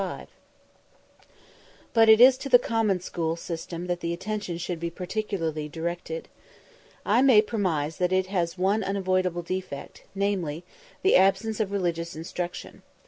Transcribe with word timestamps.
But 1.93 2.09
it 2.09 2.19
is 2.19 2.35
to 2.39 2.49
the 2.49 2.57
common 2.57 3.01
school 3.01 3.35
system 3.35 3.85
that 3.85 3.99
the 3.99 4.13
attention 4.13 4.57
should 4.57 4.79
be 4.79 4.89
particularly 4.89 5.69
directed. 5.69 6.27
I 7.05 7.21
may 7.21 7.39
premise 7.39 7.97
that 7.97 8.11
it 8.11 8.25
has 8.25 8.57
one 8.57 8.83
unavoidable 8.83 9.43
defect, 9.43 10.01
namely, 10.15 10.63
the 11.03 11.15
absence 11.15 11.59
of 11.59 11.71
religious 11.71 12.15
instruction. 12.15 12.81